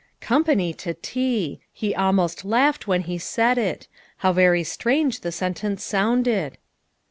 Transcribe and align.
Company 0.19 0.73
to 0.81 0.95
tea! 0.95 1.59
He 1.71 1.93
almost 1.93 2.43
laughed 2.43 2.87
when 2.87 3.01
he 3.01 3.19
said 3.19 3.59
it. 3.59 3.87
How 4.25 4.33
very 4.33 4.63
strange 4.63 5.19
the 5.21 5.31
sentence 5.31 5.83
sounded. 5.83 6.57